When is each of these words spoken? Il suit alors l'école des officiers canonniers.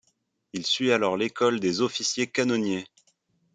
Il 0.53 0.65
suit 0.65 0.91
alors 0.91 1.15
l'école 1.15 1.59
des 1.59 1.81
officiers 1.81 2.25
canonniers. 2.25 2.87